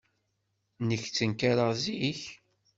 Nekk 0.87 1.03
ttenkareɣ 1.07 1.71
zik. 1.83 2.21